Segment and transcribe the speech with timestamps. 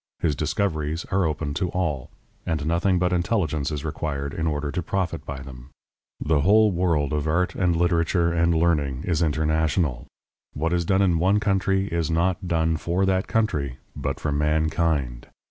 [0.19, 2.09] His discoveries are open to all,
[2.43, 5.69] and nothing but intelligence is required in order to profit by them.
[6.19, 10.07] The whole world of art and literature and learning is international;
[10.53, 15.27] what is done in one country is not done for that country, but for mankind.